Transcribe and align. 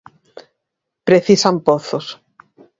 Precisan 1.07 1.55
pozos. 1.67 2.05